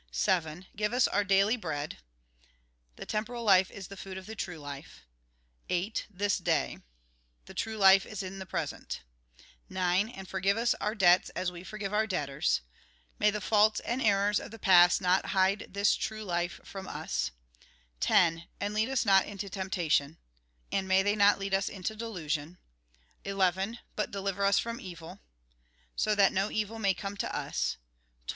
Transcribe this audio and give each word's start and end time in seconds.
7. 0.09 0.65
Give 0.75 0.93
us 0.93 1.07
our 1.07 1.23
daily 1.23 1.55
bread 1.55 1.99
The 2.95 3.05
temporal 3.05 3.43
life 3.43 3.69
is 3.69 3.87
the 3.87 3.95
food 3.95 4.17
of 4.17 4.25
the 4.25 4.33
true 4.33 4.57
life. 4.57 5.01
8. 5.69 6.07
This 6.09 6.39
day. 6.39 6.79
The 7.45 7.53
true 7.53 7.77
life 7.77 8.07
is 8.07 8.23
in 8.23 8.39
the 8.39 8.47
present. 8.47 9.01
9. 9.69 10.09
And 10.09 10.27
forgive 10.27 10.57
us 10.57 10.73
our 10.81 10.95
debts 10.95 11.29
as 11.35 11.51
May 11.51 13.29
the 13.29 13.39
faults 13.39 13.79
and 13.81 14.01
errors 14.01 14.39
of 14.39 14.49
the 14.49 14.55
we 14.55 14.57
forgive 14.57 14.57
our 14.57 14.57
debtors, 14.57 14.59
past 14.59 15.01
not 15.01 15.25
hide 15.27 15.67
this 15.69 15.93
true 15.95 16.23
life 16.23 16.59
from 16.63 16.87
us, 16.87 17.29
10. 17.99 18.45
And 18.59 18.73
lead 18.73 18.89
us 18.89 19.05
not 19.05 19.27
into 19.27 19.49
tempta 19.49 20.17
And 20.71 20.87
may 20.87 21.03
they 21.03 21.15
not 21.15 21.37
lead 21.37 21.53
us 21.53 21.69
into 21.69 21.93
tion, 21.93 21.99
delusion, 21.99 22.57
11. 23.23 23.77
But 23.95 24.09
deliver 24.09 24.45
us 24.45 24.57
from 24.57 24.81
evil, 24.81 25.19
So 25.95 26.15
that 26.15 26.33
no 26.33 26.49
evil 26.49 26.79
may 26.79 26.95
come 26.95 27.15
to 27.17 27.27
us, 27.37 27.77
12. 28.25 28.29